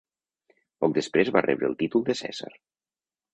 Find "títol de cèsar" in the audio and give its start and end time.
1.83-2.51